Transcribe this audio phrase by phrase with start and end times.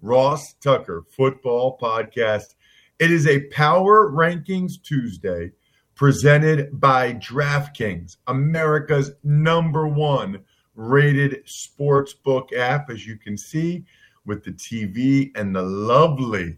[0.00, 2.54] Ross Tucker Football Podcast.
[2.98, 5.50] It is a Power Rankings Tuesday
[5.94, 10.44] presented by DraftKings, America's number one
[10.76, 13.84] rated sports book app, as you can see
[14.24, 16.56] with the TV and the lovely,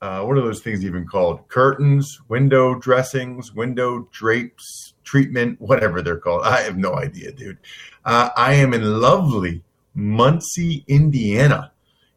[0.00, 1.48] uh, what are those things even called?
[1.48, 6.42] Curtains, window dressings, window drapes, treatment, whatever they're called.
[6.44, 7.58] I have no idea, dude.
[8.04, 11.72] Uh, I am in lovely Muncie, Indiana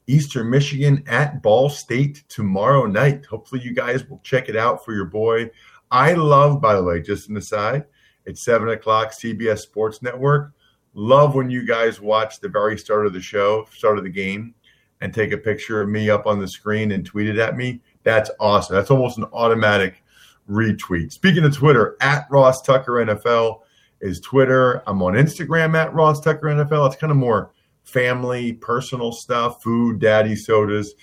[0.08, 3.26] Eastern Michigan at Ball State tomorrow night.
[3.26, 5.50] Hopefully, you guys will check it out for your boy.
[5.92, 7.86] I love, by the way, just an aside,
[8.26, 10.52] it's seven o'clock, CBS Sports Network.
[10.94, 14.56] Love when you guys watch the very start of the show, start of the game,
[15.02, 17.82] and take a picture of me up on the screen and tweet it at me.
[18.04, 18.76] That's awesome.
[18.76, 20.04] That's almost an automatic
[20.50, 21.12] retweet.
[21.12, 23.62] Speaking of Twitter, at Ross Tucker NFL
[24.02, 24.84] is Twitter.
[24.88, 26.88] I'm on Instagram at Ross Tucker NFL.
[26.88, 27.52] It's kind of more
[27.86, 30.94] family, personal stuff, food, daddy sodas.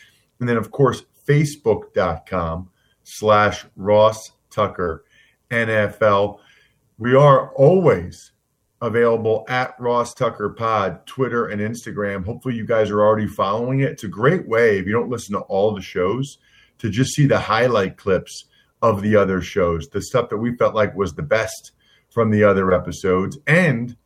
[0.40, 2.68] And then, of course, facebook.com
[3.04, 5.04] slash Ross Tucker
[5.50, 6.38] NFL.
[6.98, 8.32] We are always
[8.80, 12.24] available at Ross Tucker Pod, Twitter and Instagram.
[12.24, 13.92] Hopefully, you guys are already following it.
[13.92, 16.38] It's a great way, if you don't listen to all the shows,
[16.78, 18.46] to just see the highlight clips
[18.82, 21.72] of the other shows, the stuff that we felt like was the best
[22.10, 23.38] from the other episodes.
[23.46, 23.96] And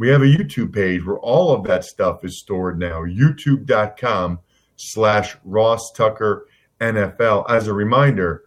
[0.00, 3.02] we have a YouTube page where all of that stuff is stored now.
[3.02, 4.38] YouTube.com
[4.76, 6.46] slash Ross Tucker
[6.80, 7.44] NFL.
[7.50, 8.44] As a reminder,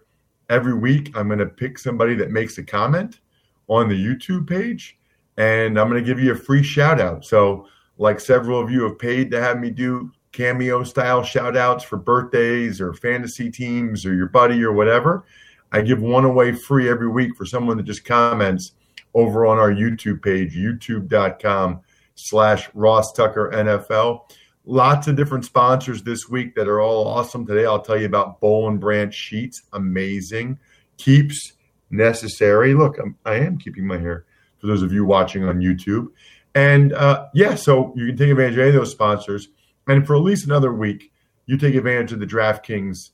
[0.49, 3.19] every week I'm going to pick somebody that makes a comment
[3.67, 4.97] on the YouTube page
[5.37, 7.23] and I'm going to give you a free shout out.
[7.23, 7.67] So,
[7.99, 11.97] like several of you have paid to have me do cameo style shout outs for
[11.97, 15.25] birthdays or fantasy teams or your buddy or whatever,
[15.71, 18.71] I give one away free every week for someone that just comments
[19.13, 21.81] over on our YouTube page, youtube.com
[22.15, 24.29] slash Ross Tucker NFL.
[24.65, 27.45] Lots of different sponsors this week that are all awesome.
[27.45, 29.63] Today I'll tell you about and Branch Sheets.
[29.73, 30.57] Amazing.
[30.97, 31.53] Keeps
[31.89, 32.73] necessary.
[32.73, 34.25] Look, I'm, I am keeping my hair
[34.59, 36.07] for those of you watching on YouTube.
[36.55, 39.49] And uh, yeah, so you can take advantage of any of those sponsors.
[39.87, 41.11] And for at least another week,
[41.45, 43.09] you take advantage of the DraftKings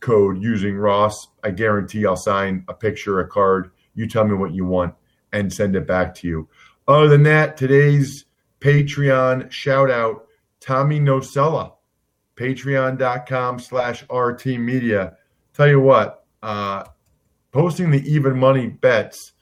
[0.00, 1.28] code using Ross.
[1.44, 3.70] I guarantee I'll sign a picture, a card.
[3.94, 4.94] You tell me what you want
[5.32, 6.48] and send it back to you.
[6.88, 8.24] Other than that, today's
[8.60, 10.26] Patreon shout out
[10.60, 11.72] Tommy Nocella,
[12.36, 15.16] patreon.com slash RT Media.
[15.54, 16.84] Tell you what, uh,
[17.50, 19.32] posting the even money bets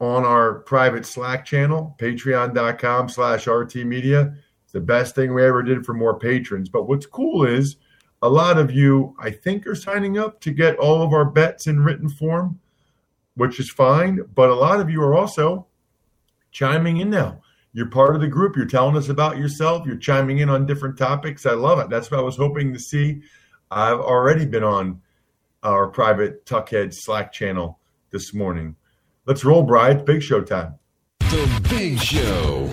[0.00, 4.34] on our private Slack channel, patreon.com slash RT Media.
[4.64, 6.68] It's the best thing we ever did for more patrons.
[6.68, 7.76] But what's cool is
[8.22, 11.66] a lot of you, I think, are signing up to get all of our bets
[11.66, 12.58] in written form
[13.40, 14.20] which is fine.
[14.34, 15.66] But a lot of you are also
[16.52, 17.40] chiming in now.
[17.72, 18.54] You're part of the group.
[18.54, 19.86] You're telling us about yourself.
[19.86, 21.46] You're chiming in on different topics.
[21.46, 21.88] I love it.
[21.88, 23.22] That's what I was hoping to see.
[23.70, 25.00] I've already been on
[25.62, 27.78] our private Tuckhead Slack channel
[28.10, 28.76] this morning.
[29.24, 30.04] Let's roll, Bride.
[30.04, 30.74] Big show time.
[31.20, 32.68] The Big Show.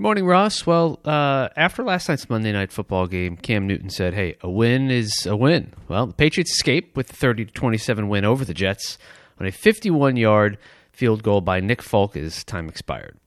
[0.00, 0.64] Good morning, Ross.
[0.64, 4.90] Well, uh, after last night's Monday night football game, Cam Newton said, "Hey, a win
[4.90, 8.54] is a win." Well, the Patriots escaped with a 30 to 27 win over the
[8.54, 8.96] Jets
[9.38, 10.56] on a 51-yard
[10.90, 13.18] field goal by Nick Folk as time expired.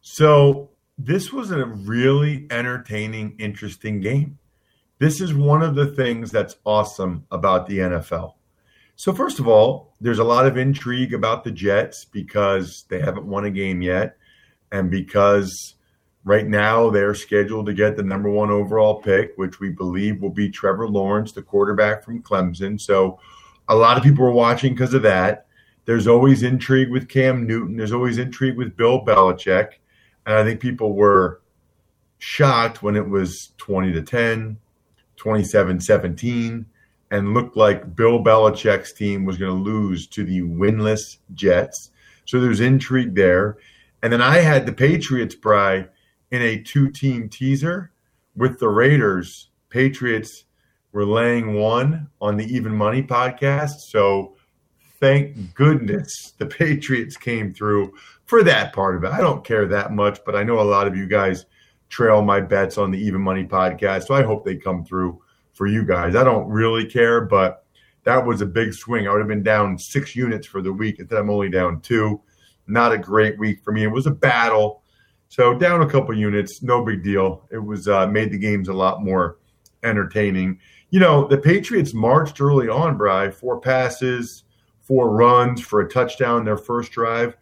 [0.00, 4.40] So this was a really entertaining, interesting game.
[4.98, 8.34] This is one of the things that's awesome about the NFL.
[8.96, 13.26] So, first of all, there's a lot of intrigue about the Jets because they haven't
[13.26, 14.16] won a game yet.
[14.72, 15.74] And because
[16.24, 20.30] right now they're scheduled to get the number one overall pick, which we believe will
[20.30, 22.80] be Trevor Lawrence, the quarterback from Clemson.
[22.80, 23.20] So,
[23.68, 25.46] a lot of people are watching because of that.
[25.84, 27.76] There's always intrigue with Cam Newton.
[27.76, 29.74] There's always intrigue with Bill Belichick.
[30.26, 31.40] And I think people were
[32.18, 34.56] shocked when it was 20 to 10,
[35.16, 36.66] 27 17,
[37.10, 41.90] and looked like Bill Belichick's team was going to lose to the winless Jets.
[42.24, 43.58] So there's intrigue there.
[44.02, 45.86] And then I had the Patriots, Bry,
[46.30, 47.92] in a two team teaser
[48.34, 49.50] with the Raiders.
[49.68, 50.44] Patriots
[50.92, 53.80] were laying one on the Even Money podcast.
[53.88, 54.36] So
[55.00, 57.94] thank goodness the Patriots came through
[58.24, 59.12] for that part of it.
[59.12, 61.46] I don't care that much, but I know a lot of you guys
[61.88, 64.06] trail my bets on the Even Money podcast.
[64.06, 65.20] So I hope they come through
[65.52, 66.16] for you guys.
[66.16, 67.66] I don't really care, but
[68.04, 69.06] that was a big swing.
[69.06, 70.98] I would have been down six units for the week.
[70.98, 72.20] Instead, I'm only down two.
[72.66, 73.82] Not a great week for me.
[73.82, 74.82] It was a battle.
[75.28, 77.48] So down a couple units, no big deal.
[77.50, 79.38] It was uh, made the games a lot more
[79.82, 80.58] entertaining.
[80.90, 84.44] You know, the Patriots marched early on, Bry, four passes,
[84.82, 87.36] four runs for a touchdown their first drive.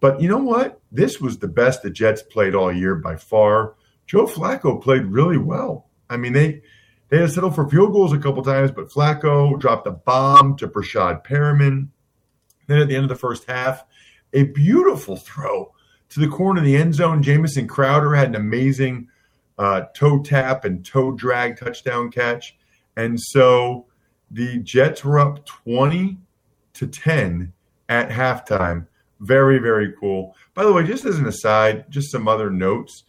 [0.00, 0.80] But you know what?
[0.92, 3.74] This was the best the Jets played all year by far.
[4.06, 5.88] Joe Flacco played really well.
[6.08, 6.62] I mean, they
[7.08, 10.68] they had settled for field goals a couple times, but Flacco dropped a bomb to
[10.68, 11.88] Breshad Perriman.
[12.66, 13.84] Then at the end of the first half,
[14.32, 15.72] a beautiful throw
[16.10, 17.22] to the corner of the end zone.
[17.22, 19.08] Jamison Crowder had an amazing
[19.58, 22.56] uh, toe tap and toe drag touchdown catch.
[22.96, 23.86] And so
[24.30, 26.18] the Jets were up 20
[26.74, 27.52] to 10
[27.88, 28.86] at halftime.
[29.20, 30.34] Very, very cool.
[30.54, 33.04] By the way, just as an aside, just some other notes.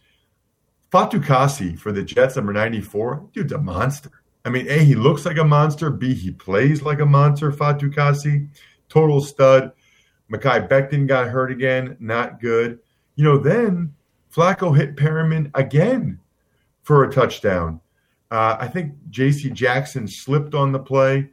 [0.90, 4.10] Fatukasi for the Jets, number 94, dude's a monster.
[4.44, 5.90] I mean, A, he looks like a monster.
[5.90, 8.48] B, he plays like a monster, Fatukasi.
[8.88, 9.72] Total stud.
[10.30, 11.96] Mekhi Becton got hurt again.
[12.00, 12.78] Not good.
[13.16, 13.94] You know, then
[14.34, 16.20] Flacco hit Perriman again
[16.82, 17.80] for a touchdown.
[18.30, 19.50] Uh, I think J.C.
[19.50, 21.30] Jackson slipped on the play.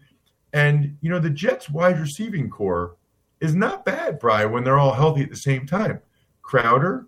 [0.53, 2.95] And, you know, the Jets' wide receiving corps
[3.39, 6.01] is not bad, Brian, when they're all healthy at the same time.
[6.41, 7.05] Crowder,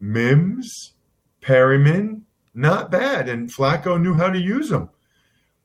[0.00, 0.94] Mims,
[1.42, 2.22] Perriman,
[2.54, 3.28] not bad.
[3.28, 4.88] And Flacco knew how to use them.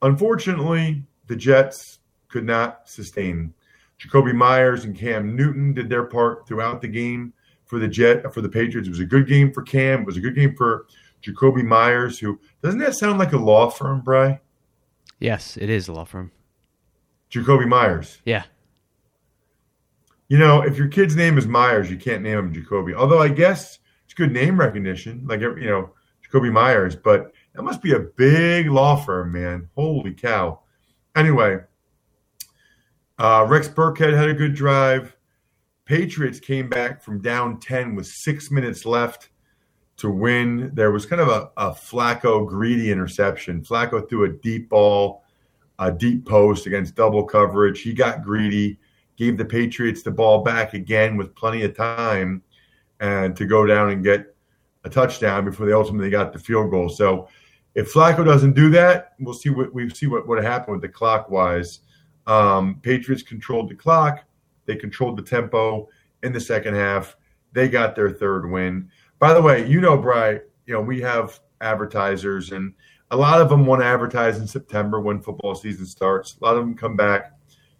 [0.02, 3.54] Unfortunately, the Jets could not sustain.
[4.02, 7.34] Jakobi Meyers and Cam Newton did their part throughout the game
[7.66, 8.88] for the Jet for the Patriots.
[8.88, 10.02] It was a good game for Cam.
[10.02, 10.88] It was a good game for
[11.22, 14.42] Jacoby Meyers, who doesn't that sound like a law firm, Bry?
[15.20, 16.32] Yes, it is a law firm.
[17.30, 18.22] Jacoby Meyers.
[18.26, 18.44] Yeah.
[20.30, 22.94] You know, if your kid's name is Myers, you can't name him Jacoby.
[22.94, 25.94] Although I guess it's good name recognition, like you know,
[26.24, 26.96] Jacoby Meyers.
[26.96, 29.70] But that must be a big law firm, man.
[29.76, 30.62] Holy cow!
[31.16, 31.60] Anyway,
[33.22, 35.16] uh, Rex Burkhead had a good drive.
[35.86, 39.30] Patriots came back from down ten with six minutes left
[39.98, 40.72] to win.
[40.74, 43.62] There was kind of a, a Flacco greedy interception.
[43.62, 45.24] Flacco threw a deep ball,
[45.78, 47.82] a deep post against double coverage.
[47.82, 48.80] He got greedy
[49.18, 52.42] gave the Patriots the ball back again with plenty of time
[53.02, 54.36] and to go down and get
[54.84, 56.90] a touchdown before they ultimately got the field goal.
[56.90, 57.28] So
[57.76, 60.90] if Flacco doesn't do that, we'll see what we see what would happen with the
[60.90, 61.82] clock wise.
[62.28, 64.24] Um, Patriots controlled the clock.
[64.66, 65.90] They controlled the tempo
[66.24, 67.18] in the second half.
[67.54, 68.90] They got their third win.
[69.20, 72.74] By the way, you know, Bry, you know, we have advertisers and
[73.12, 76.38] a lot of them want to advertise in September when football season starts.
[76.42, 77.34] A lot of them come back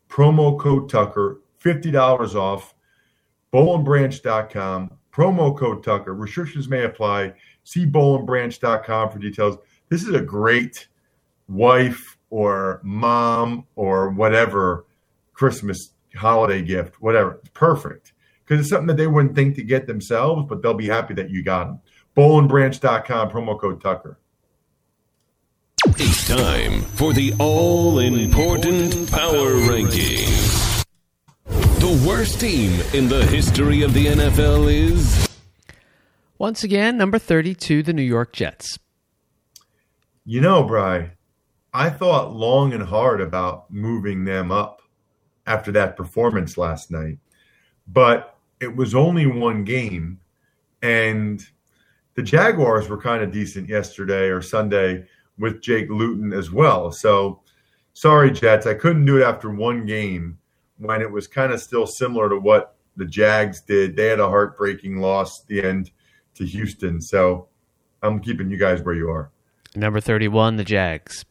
[0.07, 2.73] Promo code Tucker, $50 off.
[3.53, 6.13] Bollandbranch.com, promo code Tucker.
[6.13, 7.33] Restrictions may apply.
[7.63, 9.57] See bollandbranch.com for details.
[9.89, 10.87] This is a great
[11.47, 14.85] wife or mom or whatever
[15.33, 17.39] Christmas holiday gift, whatever.
[17.41, 18.13] It's perfect
[18.45, 21.29] because it's something that they wouldn't think to get themselves, but they'll be happy that
[21.29, 21.79] you got them.
[22.15, 24.19] Bollandbranch.com, promo code Tucker.
[25.97, 30.38] It's time for the all important power ranking.
[31.89, 35.27] The worst team in the history of the NFL is.
[36.37, 38.77] Once again, number 32, the New York Jets.
[40.23, 41.13] You know, Bry,
[41.73, 44.83] I thought long and hard about moving them up
[45.47, 47.17] after that performance last night,
[47.87, 50.19] but it was only one game,
[50.83, 51.43] and
[52.13, 55.07] the Jaguars were kind of decent yesterday or Sunday
[55.39, 56.91] with Jake Luton as well.
[56.91, 57.41] So,
[57.93, 60.38] sorry, Jets, I couldn't do it after one game
[60.79, 63.95] when it was kind of still similar to what the Jags did.
[63.95, 65.91] They had a heartbreaking loss at the end
[66.35, 67.01] to Houston.
[67.01, 67.47] So,
[68.01, 69.31] I'm keeping you guys where you are.
[69.75, 71.25] Number 31, the Jags.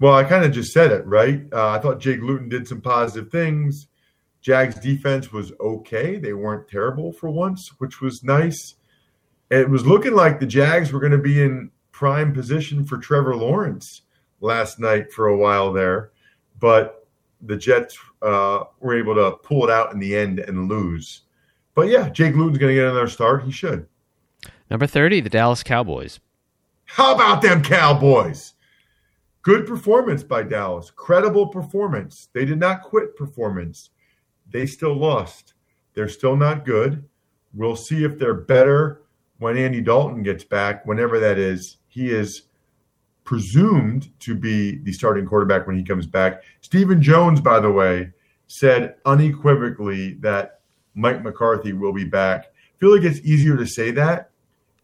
[0.00, 1.44] Well, I kind of just said it, right?
[1.52, 3.86] Uh, I thought Jake Luton did some positive things.
[4.40, 6.18] Jags defense was okay.
[6.18, 8.74] They weren't terrible for once, which was nice.
[9.50, 13.36] It was looking like the Jags were going to be in prime position for Trevor
[13.36, 14.02] Lawrence
[14.40, 16.10] last night for a while there,
[16.58, 17.01] but
[17.42, 21.22] the Jets uh, were able to pull it out in the end and lose.
[21.74, 23.44] But yeah, Jake Luton's going to get another start.
[23.44, 23.86] He should.
[24.70, 26.20] Number 30, the Dallas Cowboys.
[26.84, 28.54] How about them Cowboys?
[29.42, 30.90] Good performance by Dallas.
[30.90, 32.28] Credible performance.
[32.32, 33.90] They did not quit performance.
[34.50, 35.54] They still lost.
[35.94, 37.04] They're still not good.
[37.54, 39.02] We'll see if they're better
[39.38, 41.78] when Andy Dalton gets back, whenever that is.
[41.88, 42.42] He is
[43.32, 46.42] presumed to be the starting quarterback when he comes back.
[46.60, 48.10] Stephen Jones, by the way,
[48.46, 50.60] said unequivocally that
[50.94, 52.44] Mike McCarthy will be back.
[52.44, 54.32] I feel like it's easier to say that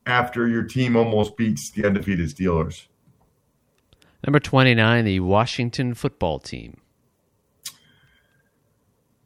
[0.07, 2.87] after your team almost beats the undefeated Steelers.
[4.27, 6.79] Number 29, the Washington football team.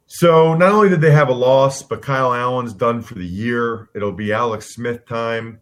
[0.07, 3.87] So not only did they have a loss, but Kyle Allen's done for the year.
[3.95, 5.61] It'll be Alex Smith time.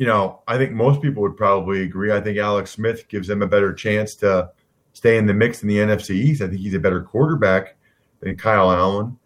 [0.00, 2.10] You know, I think most people would probably agree.
[2.10, 4.50] I think Alex Smith gives them a better chance to
[4.94, 6.40] stay in the mix in the NFC East.
[6.40, 7.76] I think he's a better quarterback
[8.20, 9.18] than Kyle Allen.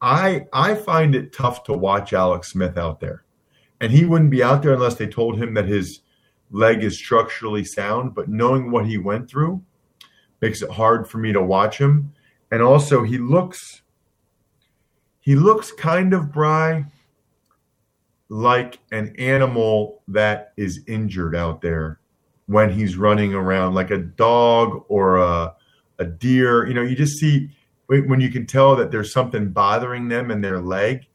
[0.00, 3.24] I I find it tough to watch Alex Smith out there.
[3.82, 6.00] And he wouldn't be out there unless they told him that his
[6.50, 9.62] leg is structurally sound, but knowing what he went through
[10.40, 12.10] makes it hard for me to watch him.
[12.50, 13.82] And also he looks
[15.20, 16.86] he looks kind of Bry
[18.32, 22.00] like an animal that is injured out there
[22.46, 25.54] when he's running around, like a dog or a,
[25.98, 26.66] a deer.
[26.66, 27.50] You know, you just see
[27.88, 31.06] when you can tell that there's something bothering them in their leg.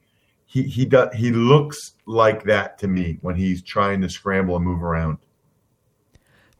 [0.45, 4.63] He he does he looks like that to me when he's trying to scramble and
[4.63, 5.17] move around.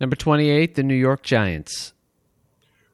[0.01, 1.93] Number 28, the New York Giants.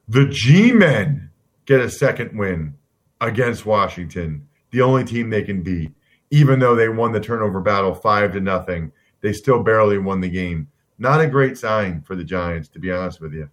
[0.06, 1.30] The G Men
[1.64, 2.74] get a second win
[3.22, 5.94] against Washington, the only team they can beat.
[6.34, 10.28] Even though they won the turnover battle five to nothing, they still barely won the
[10.28, 10.66] game.
[10.98, 13.50] Not a great sign for the Giants, to be honest with you.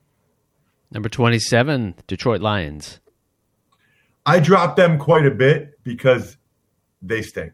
[0.90, 3.00] Number 27, Detroit Lions.
[4.26, 6.38] I dropped them quite a bit because
[7.04, 7.54] they stink.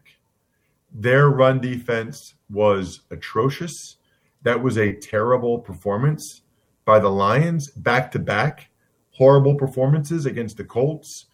[0.90, 3.98] Their run defense was atrocious.
[4.44, 6.40] That was a terrible performance
[6.86, 8.70] by the Lions back to back.
[9.10, 11.26] Horrible performances against the Colts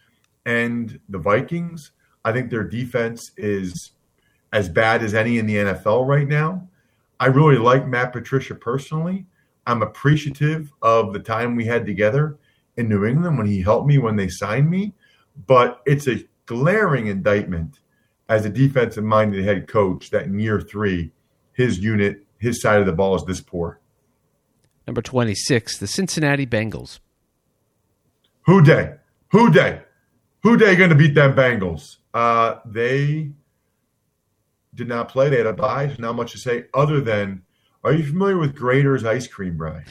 [0.44, 1.92] and the Vikings.
[2.24, 3.92] I think their defense is
[4.52, 6.68] as bad as any in the NFL right now.
[7.20, 9.26] I really like Matt Patricia personally.
[9.66, 12.38] I'm appreciative of the time we had together
[12.76, 14.92] in New England when he helped me when they signed me,
[15.46, 17.80] but it's a glaring indictment
[18.28, 21.12] as a defensive minded head coach that in year three,
[21.52, 23.80] his unit, his side of the ball is this poor.
[24.86, 27.00] Number 26, the Cincinnati Bengals.
[28.46, 28.94] Who Dey?
[29.30, 29.80] Who Dey?
[30.44, 31.96] Who they going to beat them Bengals?
[32.12, 33.30] Uh, they
[34.74, 35.30] did not play.
[35.30, 35.96] They had a bye.
[35.98, 37.42] Not much to say other than,
[37.82, 39.84] are you familiar with Graeter's ice cream, Brian?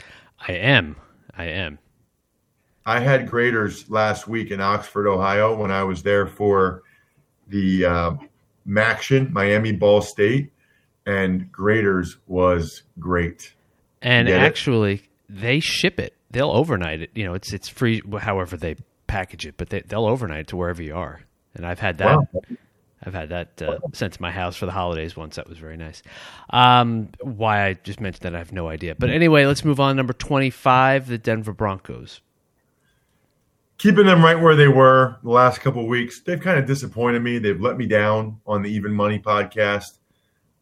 [0.46, 0.94] I am.
[1.36, 1.80] I am.
[2.86, 6.82] I had Graeter's last week in Oxford, Ohio, when I was there for
[7.48, 8.14] the uh,
[8.66, 10.52] MACtion, Miami Ball State,
[11.04, 13.54] and Graeter's was great.
[14.02, 14.44] And Get it?
[14.44, 16.14] actually, they ship it.
[16.30, 17.10] They'll overnight it.
[17.14, 18.76] You know, it's it's free, however they
[19.14, 21.20] package it, but they, they'll overnight it to wherever you are.
[21.54, 22.16] And I've had that.
[22.16, 22.28] Wow.
[23.06, 25.36] I've had that uh, sent to my house for the holidays once.
[25.36, 26.02] That was very nice.
[26.50, 28.94] Um, why I just mentioned that, I have no idea.
[28.94, 29.94] But anyway, let's move on.
[29.94, 32.22] Number 25, the Denver Broncos.
[33.78, 36.20] keeping them right where they were the last couple of weeks.
[36.20, 37.38] They've kind of disappointed me.
[37.38, 39.98] They've let me down on the Even Money podcast.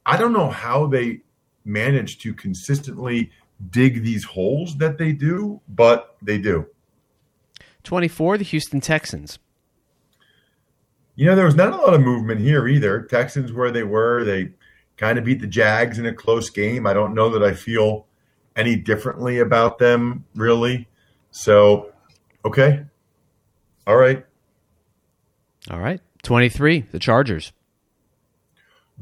[0.04, 1.20] I don't know how they
[1.64, 3.30] manage to consistently
[3.70, 6.66] dig these holes that they do, but they do.
[7.84, 9.38] 24, the Houston Texans.
[11.14, 13.02] You know, there was not a lot of movement here either.
[13.02, 14.50] Texans where they were, they
[14.96, 16.86] kind of beat the Jags in a close game.
[16.86, 18.06] I don't know that I feel
[18.56, 20.88] any differently about them, really.
[21.30, 21.92] So,
[22.44, 22.84] okay.
[23.86, 24.24] All right.
[25.70, 26.00] All right.
[26.22, 27.52] 23, the Chargers.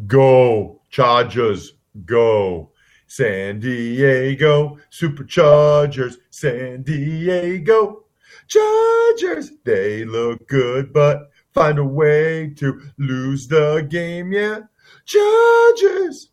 [0.07, 2.71] Go, Chargers, go.
[3.11, 8.05] San Diego Superchargers, San Diego
[8.51, 9.53] Chargers.
[9.65, 14.33] They look good, but find a way to lose the game.
[14.33, 14.61] Yeah,
[15.07, 16.31] Chargers.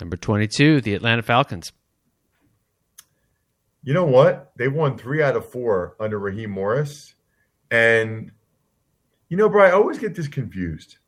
[0.00, 1.72] Number 22, the Atlanta Falcons.
[3.82, 4.52] You know what?
[4.56, 7.14] They won three out of four under Raheem Morris.
[7.70, 8.32] And,
[9.28, 10.98] you know, bro, I always get this confused.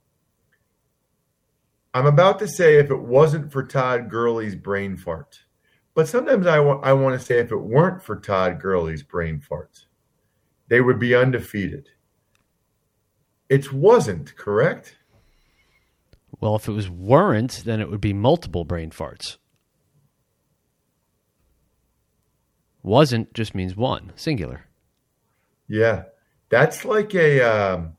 [1.93, 5.41] I'm about to say if it wasn't for Todd Gurley's brain fart.
[5.95, 9.41] But sometimes I, wa- I want to say if it weren't for Todd Gurley's brain
[9.41, 9.87] farts,
[10.69, 11.89] they would be undefeated.
[13.49, 14.97] It wasn't, correct?
[16.41, 19.37] Well, if it was weren't, then it would be multiple brain farts.
[22.83, 24.65] Wasn't just means one, singular.
[25.69, 26.05] Yeah.
[26.49, 27.93] That's like a um,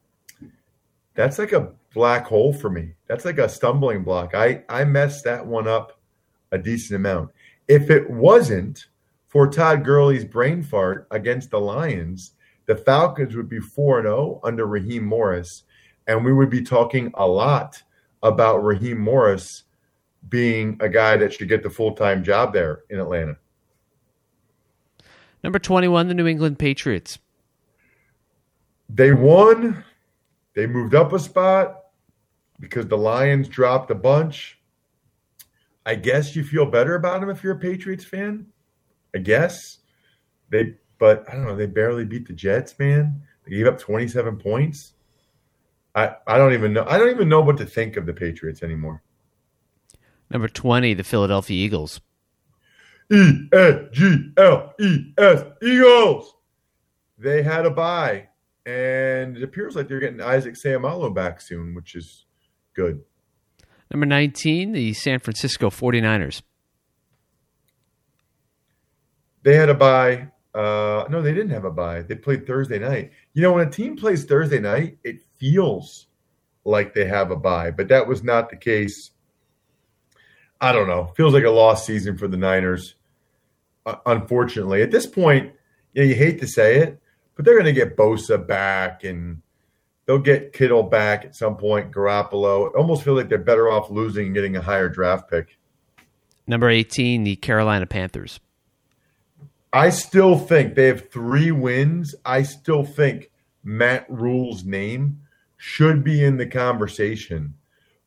[1.14, 2.94] that's like a black hole for me.
[3.08, 4.34] That's like a stumbling block.
[4.36, 6.00] I I messed that one up
[6.52, 7.32] a decent amount.
[7.72, 8.88] If it wasn't
[9.28, 12.34] for Todd Gurley's brain fart against the Lions,
[12.66, 15.64] the Falcons would be 4 0 under Raheem Morris.
[16.06, 17.82] And we would be talking a lot
[18.22, 19.64] about Raheem Morris
[20.28, 23.38] being a guy that should get the full time job there in Atlanta.
[25.42, 27.20] Number 21, the New England Patriots.
[28.90, 29.82] They won.
[30.56, 31.78] They moved up a spot
[32.60, 34.61] because the Lions dropped a bunch.
[35.86, 38.48] I guess you feel better about them if you're a Patriots fan.
[39.16, 39.80] I guess
[40.50, 41.56] they, but I don't know.
[41.56, 43.22] They barely beat the Jets, man.
[43.46, 44.94] They gave up 27 points.
[45.96, 46.86] I I don't even know.
[46.88, 49.02] I don't even know what to think of the Patriots anymore.
[50.30, 52.00] Number 20, the Philadelphia Eagles.
[53.12, 56.36] E N G L E S Eagles.
[57.18, 58.30] They had a bye,
[58.66, 62.26] and it appears like they're getting Isaac Seumalo back soon, which is
[62.74, 63.02] good.
[63.92, 66.42] Number 19, the San Francisco 49ers.
[69.44, 70.30] They had a bye.
[70.56, 72.02] Uh, no, they didn't have a bye.
[72.02, 73.12] They played Thursday night.
[73.34, 76.08] You know, when a team plays Thursday night, it feels
[76.64, 79.12] like they have a bye, but that was not the case.
[80.62, 81.12] I don't know.
[81.18, 82.96] Feels like a lost season for the Niners.
[83.86, 85.52] Uh, unfortunately, at this point,
[85.94, 87.02] you, know, you hate to say it,
[87.36, 89.42] but they're going to get Bosa back and
[90.12, 91.90] they'll get Kittle back at some point.
[91.90, 92.68] Garoppolo.
[92.68, 95.58] It almost feel like they're better off losing and getting a higher draft pick.
[96.46, 98.42] Number 18, the Carolina Panthers.
[99.72, 102.14] I still think they have three wins.
[102.26, 103.32] I still think
[103.64, 105.22] Matt Rhule's name
[105.56, 107.54] should be in the conversation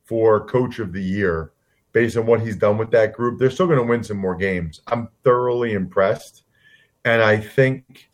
[0.04, 1.52] for coach of the year
[1.94, 3.38] based on what he's done with that group.
[3.38, 4.82] They're still going to win some more games.
[4.88, 6.42] I'm thoroughly impressed.
[7.02, 8.10] And I think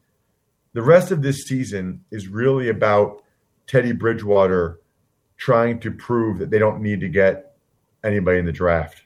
[0.74, 3.24] the rest of this season is really about
[3.70, 4.80] Teddy Bridgewater
[5.36, 7.54] trying to prove that they don't need to get
[8.02, 9.04] anybody in the draft.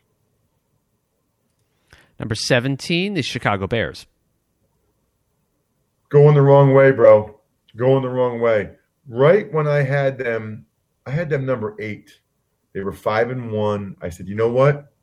[2.18, 4.06] Number 17, the Chicago Bears.
[6.08, 7.38] Going the wrong way, bro.
[7.76, 8.70] Going the wrong way.
[9.06, 10.64] Right when I had them,
[11.04, 12.10] I had them number eight.
[12.72, 13.96] They were five and one.
[14.00, 14.94] I said, you know what?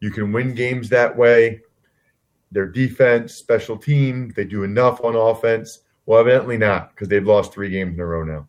[0.00, 1.60] You can win games that way.
[2.50, 5.82] Their defense, special team, they do enough on offense.
[6.06, 8.48] Well, evidently not, because they've lost three games in a row now.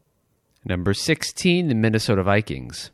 [0.68, 2.92] Number 16, the Minnesota Vikings.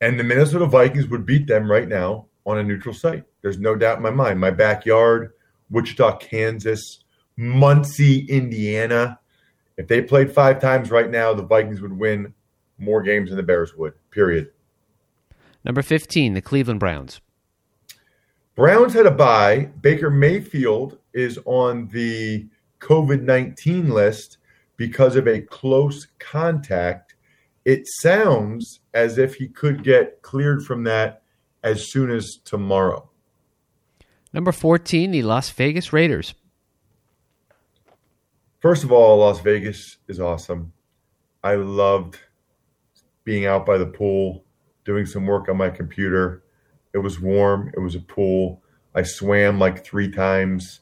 [0.00, 3.24] And the Minnesota Vikings would beat them right now on a neutral site.
[3.40, 4.38] There's no doubt in my mind.
[4.38, 5.32] My backyard,
[5.68, 7.02] Wichita, Kansas,
[7.36, 9.18] Muncie, Indiana.
[9.76, 12.34] If they played five times right now, the Vikings would win
[12.78, 14.52] more games than the Bears would, period.
[15.64, 17.20] Number 15, the Cleveland Browns.
[18.54, 19.70] Browns had a bye.
[19.80, 22.46] Baker Mayfield is on the
[22.78, 24.38] COVID 19 list
[24.76, 27.14] because of a close contact.
[27.64, 31.22] It sounds as if he could get cleared from that
[31.62, 33.08] as soon as tomorrow.
[34.32, 36.34] Number 14, the Las Vegas Raiders.
[38.60, 40.72] First of all, Las Vegas is awesome.
[41.44, 42.18] I loved
[43.24, 44.44] being out by the pool,
[44.84, 46.44] doing some work on my computer.
[46.94, 48.62] It was warm, it was a pool.
[48.94, 50.80] I swam like three times.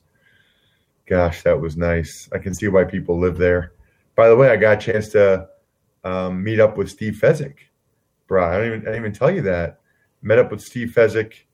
[1.06, 2.28] Gosh, that was nice.
[2.32, 3.72] I can see why people live there.
[4.20, 5.48] By the way, I got a chance to
[6.04, 7.54] um, meet up with Steve Fezzik.
[8.26, 9.80] Bro, I don't even I didn't even tell you that.
[10.20, 11.44] Met up with Steve Fezzik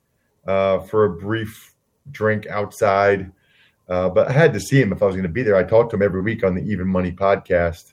[0.48, 1.76] uh, for a brief
[2.10, 3.30] drink outside.
[3.88, 5.54] Uh, but I had to see him if I was going to be there.
[5.54, 7.92] I talked to him every week on the Even Money podcast.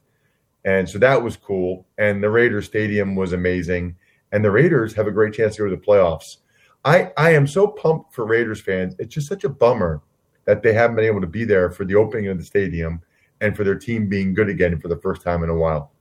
[0.65, 1.85] And so that was cool.
[1.99, 3.95] And the Raiders Stadium was amazing.
[4.31, 6.37] And the Raiders have a great chance to go to the playoffs.
[6.83, 8.95] I, I am so pumped for Raiders fans.
[8.97, 10.01] It's just such a bummer
[10.45, 13.03] that they haven't been able to be there for the opening of the stadium
[13.43, 15.91] and for their team being good again for the first time in a while.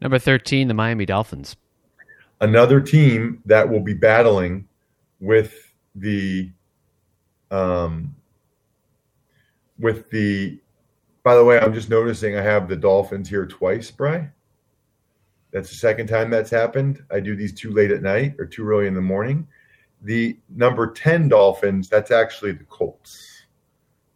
[0.00, 1.56] Number 13, the Miami Dolphins.
[2.40, 4.68] Another team that will be battling
[5.20, 6.52] with the
[7.50, 8.14] um
[9.78, 10.60] with the
[11.24, 14.30] by the way, I'm just noticing I have the Dolphins here twice, Bry.
[15.50, 17.02] That's the second time that's happened.
[17.10, 19.48] I do these too late at night or too early in the morning.
[20.02, 23.37] The number 10 Dolphins, that's actually the Colts.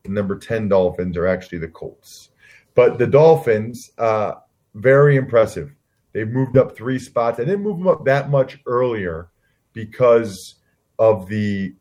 [0.07, 2.31] Number 10 Dolphins are actually the Colts.
[2.75, 4.35] But the Dolphins, uh,
[4.75, 5.75] very impressive.
[6.13, 7.39] They've moved up three spots.
[7.39, 9.31] I didn't move them up that much earlier
[9.73, 10.57] because
[10.99, 11.75] of the,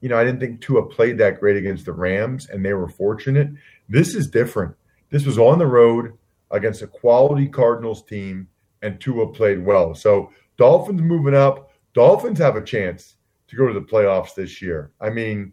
[0.00, 2.88] you know, I didn't think Tua played that great against the Rams, and they were
[2.88, 3.50] fortunate.
[3.88, 4.74] This is different.
[5.10, 6.12] This was on the road
[6.50, 8.48] against a quality Cardinals team,
[8.82, 9.94] and Tua played well.
[9.94, 11.70] So Dolphins moving up.
[11.94, 13.16] Dolphins have a chance
[13.48, 14.92] to go to the playoffs this year.
[15.00, 15.52] I mean,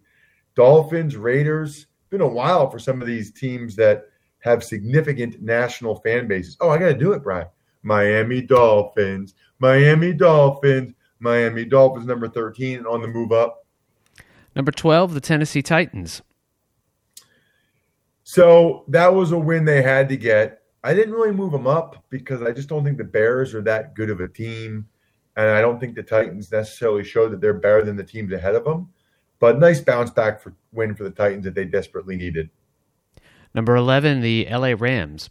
[0.55, 4.05] Dolphins, Raiders, been a while for some of these teams that
[4.39, 6.57] have significant national fan bases.
[6.61, 7.47] Oh, I got to do it, Brian.
[7.83, 13.65] Miami Dolphins, Miami Dolphins, Miami Dolphins, number 13, on the move up.
[14.55, 16.21] Number 12, the Tennessee Titans.
[18.23, 20.61] So that was a win they had to get.
[20.83, 23.95] I didn't really move them up because I just don't think the Bears are that
[23.95, 24.87] good of a team.
[25.35, 28.55] And I don't think the Titans necessarily show that they're better than the teams ahead
[28.55, 28.89] of them.
[29.39, 32.49] But nice bounce back for win for the Titans that they desperately needed.
[33.53, 35.29] Number 11, the LA Rams.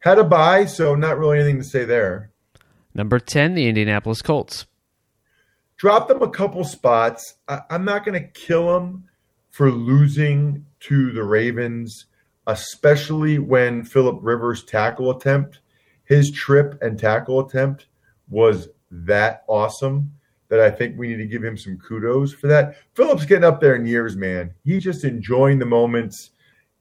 [0.00, 2.30] Had a bye, so not really anything to say there.
[2.94, 4.66] Number 10, the Indianapolis Colts.
[5.76, 7.34] Dropped them a couple spots.
[7.48, 9.04] I, am not going to kill them
[9.50, 12.06] for losing to the Ravens,
[12.46, 15.60] especially when Philip Rivers' tackle attempt,
[16.04, 17.86] his trip and tackle attempt
[18.28, 20.12] was that awesome
[20.50, 22.76] that I think we need to give him some kudos for that.
[22.94, 24.52] Philip's getting up there in years, man.
[24.64, 26.32] He's just enjoying the moments,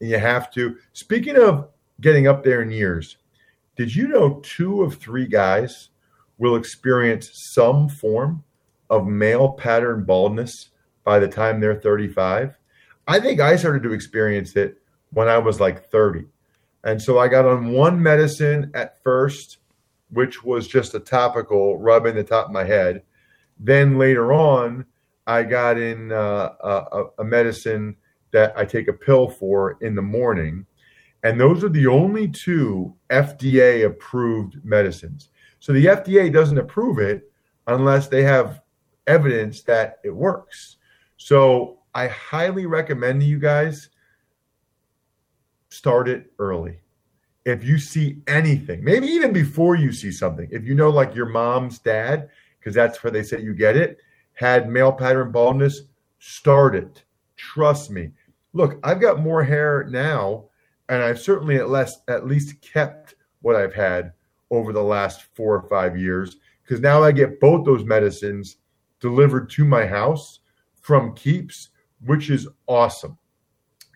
[0.01, 0.75] and you have to.
[0.93, 1.69] Speaking of
[2.01, 3.17] getting up there in years,
[3.77, 5.89] did you know two of three guys
[6.39, 8.43] will experience some form
[8.89, 10.69] of male pattern baldness
[11.03, 12.57] by the time they're 35?
[13.07, 14.81] I think I started to experience it
[15.13, 16.25] when I was like 30.
[16.83, 19.57] And so I got on one medicine at first,
[20.11, 23.03] which was just a topical rubbing the top of my head.
[23.59, 24.85] Then later on,
[25.27, 27.95] I got in uh, a, a medicine
[28.31, 30.65] that I take a pill for in the morning
[31.23, 35.29] and those are the only two FDA approved medicines.
[35.59, 37.29] So the FDA doesn't approve it
[37.67, 38.61] unless they have
[39.07, 40.77] evidence that it works.
[41.17, 43.89] So I highly recommend to you guys
[45.69, 46.79] start it early.
[47.45, 51.25] If you see anything, maybe even before you see something, if you know like your
[51.25, 53.97] mom's dad, because that's where they say you get it,
[54.33, 55.83] had male pattern baldness,
[56.19, 57.03] start it.
[57.35, 58.11] Trust me.
[58.53, 60.45] Look, I've got more hair now
[60.89, 64.11] and I've certainly at least at least kept what I've had
[64.51, 68.57] over the last four or five years because now I get both those medicines
[68.99, 70.39] delivered to my house
[70.81, 71.69] from Keeps,
[72.05, 73.17] which is awesome.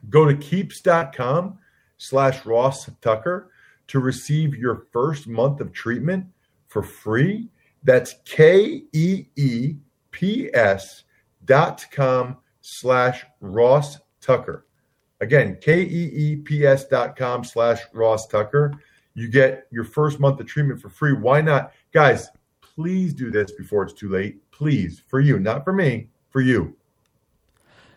[0.10, 1.58] Go to keeps.com
[1.98, 3.52] slash Ross Tucker
[3.88, 6.26] to receive your first month of treatment
[6.68, 7.50] for free.
[7.84, 9.76] That's K E E
[10.12, 11.04] P S
[11.46, 14.66] dot com slash Ross Tucker.
[15.22, 18.74] Again, K-E-E-P-S dot com slash Ross Tucker.
[19.14, 21.14] You get your first month of treatment for free.
[21.14, 21.72] Why not?
[21.94, 24.42] Guys, please do this before it's too late.
[24.52, 26.76] Please, for you, not for me, for you.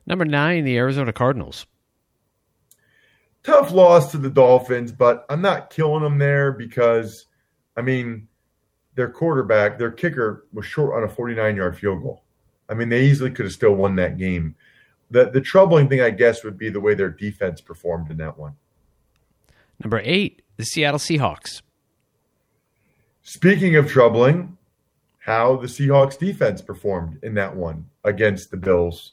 [0.06, 1.66] Number nine, the Arizona Cardinals.
[3.42, 7.26] Tough loss to the Dolphins, but I'm not killing them there because,
[7.76, 8.28] I mean,
[8.96, 12.24] their quarterback, their kicker was short on a 49 yard field goal.
[12.68, 14.56] I mean, they easily could have still won that game.
[15.10, 18.36] The the troubling thing, I guess, would be the way their defense performed in that
[18.36, 18.54] one.
[19.82, 21.62] Number eight, the Seattle Seahawks.
[23.22, 24.56] Speaking of troubling,
[25.18, 29.12] how the Seahawks defense performed in that one against the Bills.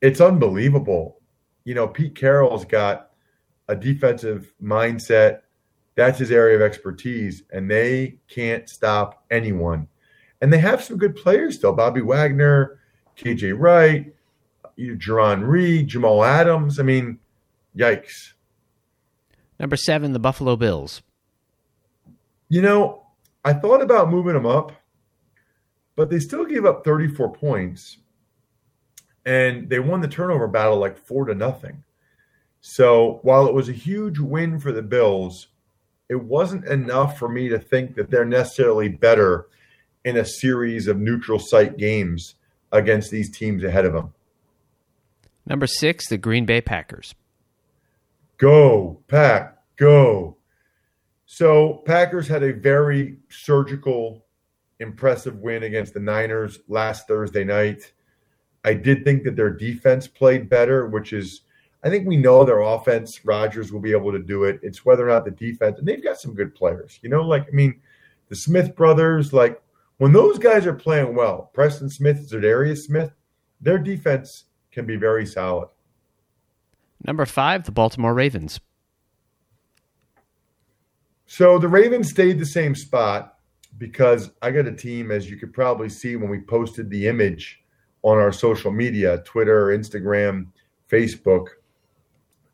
[0.00, 1.20] It's unbelievable.
[1.64, 3.10] You know, Pete Carroll's got
[3.68, 5.40] a defensive mindset.
[5.96, 9.88] That's his area of expertise, and they can't stop anyone.
[10.40, 11.72] And they have some good players still.
[11.72, 12.80] Bobby Wagner,
[13.16, 14.12] KJ Wright,
[14.78, 16.80] Jarran Reed, Jamal Adams.
[16.80, 17.18] I mean,
[17.76, 18.32] yikes.
[19.58, 21.02] Number seven, the Buffalo Bills.
[22.48, 23.06] You know,
[23.44, 24.72] I thought about moving them up,
[25.96, 27.98] but they still gave up 34 points,
[29.24, 31.84] and they won the turnover battle like four to nothing.
[32.60, 35.48] So while it was a huge win for the Bills,
[36.14, 39.48] it wasn't enough for me to think that they're necessarily better
[40.04, 42.36] in a series of neutral site games
[42.70, 44.14] against these teams ahead of them.
[45.44, 47.16] Number six, the Green Bay Packers.
[48.38, 50.36] Go, Pack, go.
[51.26, 54.24] So, Packers had a very surgical,
[54.78, 57.92] impressive win against the Niners last Thursday night.
[58.64, 61.40] I did think that their defense played better, which is,
[61.84, 64.58] I think we know their offense, Rodgers will be able to do it.
[64.62, 66.98] It's whether or not the defense, and they've got some good players.
[67.02, 67.78] You know, like, I mean,
[68.30, 69.60] the Smith brothers, like,
[69.98, 73.12] when those guys are playing well, Preston Smith, Za'Darius Smith,
[73.60, 75.68] their defense can be very solid.
[77.04, 78.60] Number five, the Baltimore Ravens.
[81.26, 83.38] So the Ravens stayed the same spot
[83.76, 87.62] because I got a team, as you could probably see when we posted the image
[88.02, 90.46] on our social media Twitter, Instagram,
[90.90, 91.48] Facebook.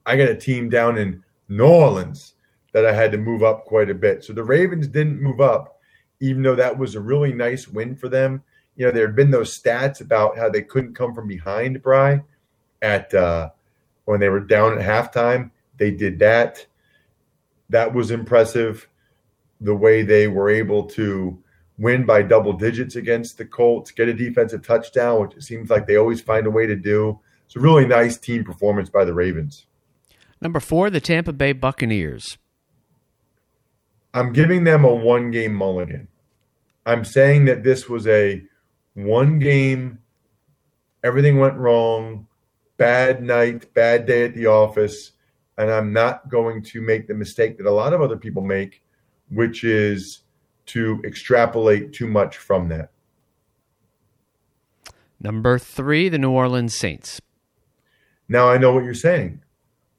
[0.07, 2.35] I got a team down in New Orleans
[2.73, 4.25] that I had to move up quite a bit.
[4.25, 5.81] So the Ravens didn't move up,
[6.21, 8.43] even though that was a really nice win for them.
[8.77, 12.23] You know, there had been those stats about how they couldn't come from behind, Bry,
[12.81, 13.51] at uh,
[14.05, 15.51] when they were down at halftime.
[15.77, 16.67] They did that
[17.71, 18.87] that was impressive.
[19.63, 21.39] The way they were able to
[21.79, 25.87] win by double digits against the Colts, get a defensive touchdown, which it seems like
[25.87, 27.19] they always find a way to do.
[27.47, 29.67] It's a really nice team performance by the Ravens.
[30.41, 32.39] Number four, the Tampa Bay Buccaneers.
[34.13, 36.09] I'm giving them a one game mulligan.
[36.87, 38.43] I'm saying that this was a
[38.95, 39.99] one game,
[41.05, 42.27] everything went wrong,
[42.77, 45.13] bad night, bad day at the office
[45.61, 48.83] and I'm not going to make the mistake that a lot of other people make,
[49.29, 50.23] which is
[50.67, 52.93] to extrapolate too much from that.
[55.21, 57.21] Number three, the New Orleans Saints.
[58.27, 59.43] Now I know what you're saying.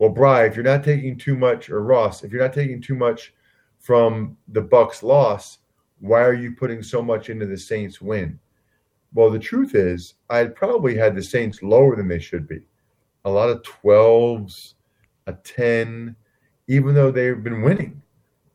[0.01, 2.95] Well, Bry, if you're not taking too much, or Ross, if you're not taking too
[2.95, 3.35] much
[3.77, 5.59] from the Bucks' loss,
[5.99, 8.39] why are you putting so much into the Saints' win?
[9.13, 12.61] Well, the truth is, I'd probably had the Saints lower than they should be.
[13.25, 14.73] A lot of 12s,
[15.27, 16.15] a 10,
[16.67, 18.01] even though they've been winning.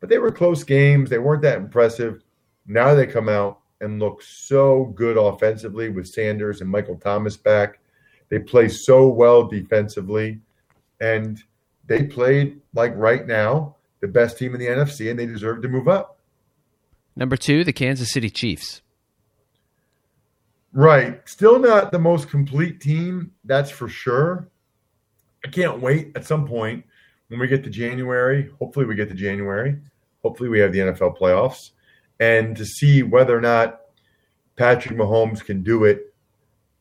[0.01, 1.09] But they were close games.
[1.09, 2.23] They weren't that impressive.
[2.65, 7.79] Now they come out and look so good offensively with Sanders and Michael Thomas back.
[8.27, 10.41] They play so well defensively.
[10.99, 11.41] And
[11.85, 15.67] they played like right now the best team in the NFC, and they deserve to
[15.67, 16.19] move up.
[17.15, 18.81] Number two, the Kansas City Chiefs.
[20.71, 21.27] Right.
[21.27, 24.47] Still not the most complete team, that's for sure.
[25.43, 26.85] I can't wait at some point
[27.29, 28.51] when we get to January.
[28.59, 29.77] Hopefully, we get to January.
[30.23, 31.71] Hopefully, we have the NFL playoffs
[32.19, 33.81] and to see whether or not
[34.55, 36.13] Patrick Mahomes can do it.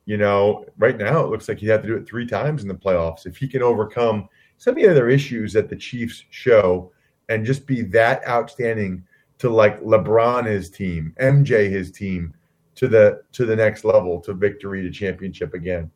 [0.07, 2.69] You know, right now it looks like he'd have to do it three times in
[2.69, 3.27] the playoffs.
[3.27, 6.93] If he can overcome some of the other issues that the Chiefs show
[7.29, 9.05] and just be that outstanding
[9.39, 12.35] to like LeBron his team, MJ his team
[12.77, 15.91] to the to the next level to victory to championship again.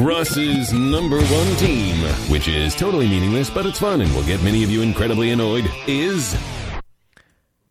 [0.00, 1.96] Russ's number one team,
[2.30, 5.70] which is totally meaningless, but it's fun and will get many of you incredibly annoyed,
[5.86, 6.36] is.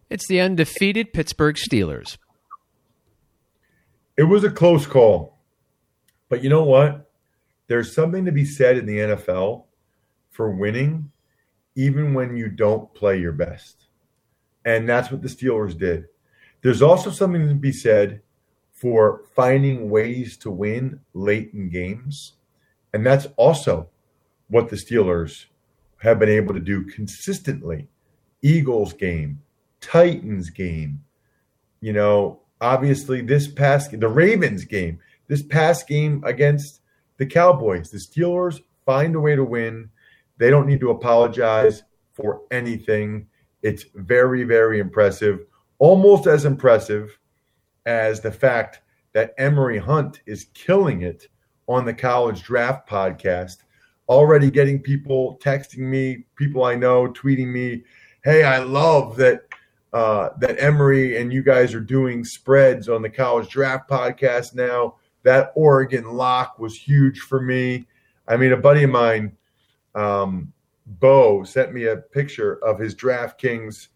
[0.09, 2.17] It's the undefeated Pittsburgh Steelers.
[4.17, 5.37] It was a close call.
[6.29, 7.09] But you know what?
[7.67, 9.65] There's something to be said in the NFL
[10.29, 11.11] for winning,
[11.75, 13.87] even when you don't play your best.
[14.65, 16.05] And that's what the Steelers did.
[16.61, 18.21] There's also something to be said
[18.71, 22.33] for finding ways to win late in games.
[22.93, 23.89] And that's also
[24.49, 25.45] what the Steelers
[25.97, 27.87] have been able to do consistently.
[28.41, 29.41] Eagles game,
[29.81, 31.03] Titans game,
[31.79, 36.79] you know, obviously this past the Ravens game, this past game against
[37.17, 39.89] the Cowboys, the Steelers find a way to win.
[40.37, 43.27] They don't need to apologize for anything.
[43.61, 45.45] It's very, very impressive.
[45.77, 47.19] Almost as impressive
[47.85, 51.27] as the fact that Emory Hunt is killing it
[51.67, 53.57] on the college draft podcast.
[54.07, 57.83] Already getting people texting me, people I know tweeting me,
[58.23, 59.43] "Hey, I love that
[59.93, 64.95] uh, that Emory and you guys are doing spreads on the college draft podcast now.
[65.21, 67.85] That Oregon lock was huge for me.
[68.27, 69.37] I mean, a buddy of mine,
[69.95, 70.51] um,
[70.85, 73.87] Bo, sent me a picture of his DraftKings,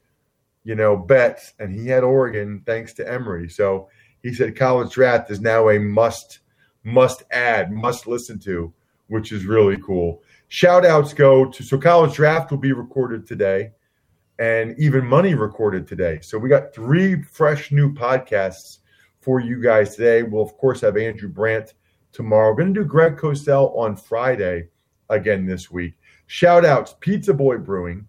[0.63, 3.49] you know, bets, and he had Oregon thanks to Emory.
[3.49, 3.89] So
[4.21, 6.39] he said college draft is now a must
[6.83, 8.71] must add, must listen to,
[9.07, 10.21] which is really cool.
[10.47, 13.71] Shout outs go to so college draft will be recorded today
[14.39, 16.19] and even money recorded today.
[16.21, 18.79] So we got three fresh new podcasts
[19.21, 20.23] for you guys today.
[20.23, 21.73] We'll of course have Andrew Brandt
[22.11, 22.49] tomorrow.
[22.49, 24.69] We're going to do Greg Cosell on Friday
[25.09, 25.93] again this week.
[26.27, 28.07] Shout outs Pizza Boy Brewing,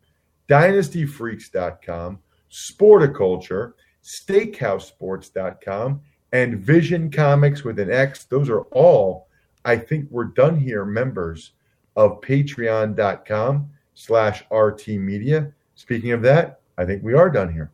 [0.48, 2.18] DynastyFreaks.com,
[2.50, 3.72] Sporticulture,
[4.04, 6.00] SteakhouseSports.com,
[6.32, 8.24] and Vision Comics with an X.
[8.24, 9.28] Those are all,
[9.64, 11.52] I think, we're done here members
[11.96, 15.52] of Patreon.com slash RT Media.
[15.78, 17.70] Speaking of that, I think we are done here.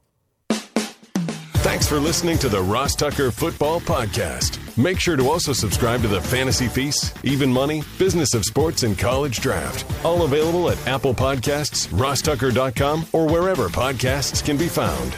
[1.64, 4.60] Thanks for listening to the Ross Tucker Football Podcast.
[4.76, 8.98] Make sure to also subscribe to the Fantasy Feast, Even Money, Business of Sports, and
[8.98, 9.86] College Draft.
[10.04, 15.16] All available at Apple Podcasts, rosstucker.com, or wherever podcasts can be found.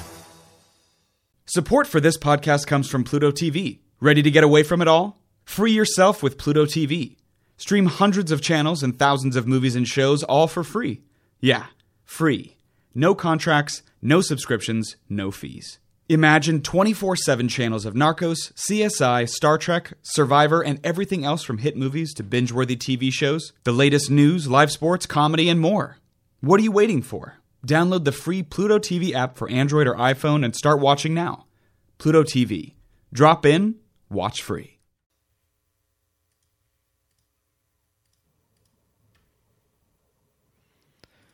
[1.47, 3.81] Support for this podcast comes from Pluto TV.
[4.01, 5.19] Ready to get away from it all?
[5.45, 7.17] Free yourself with Pluto TV.
[7.57, 11.03] Stream hundreds of channels and thousands of movies and shows all for free.
[11.41, 11.67] Yeah,
[12.05, 12.56] free.
[12.99, 15.81] No contracts, no subscriptions, no fees.
[16.09, 21.77] Imagine 24 7 channels of Narcos, CSI, Star Trek, Survivor, and everything else from hit
[21.77, 25.99] movies to binge worthy TV shows, the latest news, live sports, comedy, and more.
[26.41, 27.35] What are you waiting for?
[27.67, 31.45] Download the free Pluto TV app for Android or iPhone and start watching now.
[31.99, 32.77] Pluto TV.
[33.13, 33.75] Drop in,
[34.09, 34.76] watch free.